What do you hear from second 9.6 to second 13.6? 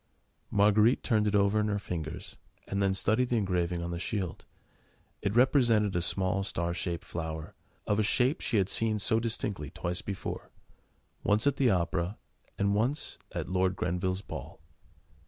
twice before: once at the opera, and once at